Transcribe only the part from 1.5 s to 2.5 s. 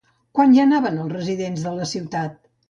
de la ciutat?